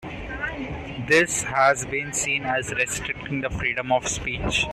[1.07, 4.65] This has been seen as restricting the freedom of speech.